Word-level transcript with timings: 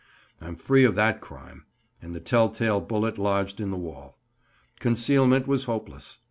I'm 0.41 0.55
free 0.55 0.83
of 0.83 0.95
that 0.95 1.21
crime—and 1.21 2.15
the 2.15 2.19
tell 2.19 2.49
tale 2.49 2.81
bullet 2.81 3.19
lodged 3.19 3.59
in 3.61 3.69
the 3.69 3.77
wall. 3.77 4.17
Concealment 4.79 5.45
was 5.45 5.65
hopeless. 5.65 6.17